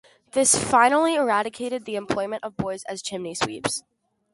[0.31, 3.83] This finally eradicated the employment of boys as chimney sweeps.